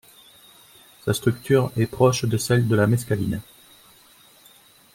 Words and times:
Sa 1.05 1.13
structure 1.13 1.71
est 1.77 1.85
proche 1.85 2.25
de 2.25 2.35
celle 2.35 2.67
de 2.67 2.75
la 2.75 2.87
mescaline. 2.87 3.39